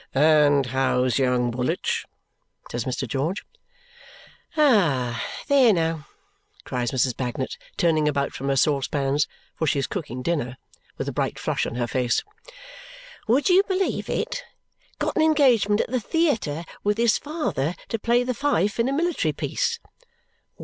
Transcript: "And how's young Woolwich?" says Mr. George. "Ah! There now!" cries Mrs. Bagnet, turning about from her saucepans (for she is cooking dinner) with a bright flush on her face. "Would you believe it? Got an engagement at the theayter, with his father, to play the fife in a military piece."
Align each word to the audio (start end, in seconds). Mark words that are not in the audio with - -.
"And 0.15 0.65
how's 0.65 1.19
young 1.19 1.51
Woolwich?" 1.51 2.07
says 2.71 2.85
Mr. 2.85 3.07
George. 3.07 3.45
"Ah! 4.57 5.23
There 5.47 5.71
now!" 5.71 6.07
cries 6.63 6.89
Mrs. 6.89 7.15
Bagnet, 7.15 7.55
turning 7.77 8.07
about 8.07 8.33
from 8.33 8.49
her 8.49 8.55
saucepans 8.55 9.27
(for 9.53 9.67
she 9.67 9.77
is 9.77 9.85
cooking 9.85 10.23
dinner) 10.23 10.57
with 10.97 11.07
a 11.07 11.11
bright 11.13 11.37
flush 11.37 11.67
on 11.67 11.75
her 11.75 11.85
face. 11.85 12.23
"Would 13.27 13.49
you 13.49 13.61
believe 13.67 14.09
it? 14.09 14.41
Got 14.97 15.17
an 15.17 15.21
engagement 15.21 15.81
at 15.81 15.91
the 15.91 15.99
theayter, 15.99 16.65
with 16.83 16.97
his 16.97 17.19
father, 17.19 17.75
to 17.89 17.99
play 17.99 18.23
the 18.23 18.33
fife 18.33 18.79
in 18.79 18.89
a 18.89 18.93
military 18.93 19.33
piece." 19.33 19.77